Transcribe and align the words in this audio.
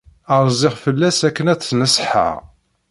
Rziɣ 0.45 0.75
fell-as 0.83 1.19
akken 1.27 1.49
ad 1.53 1.59
tt-neṣḥeɣ. 1.59 2.35